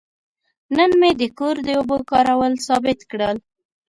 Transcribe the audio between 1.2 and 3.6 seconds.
د کور د اوبو کارول ثابت کړل.